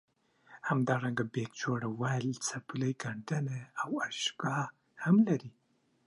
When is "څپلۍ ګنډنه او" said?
2.47-3.89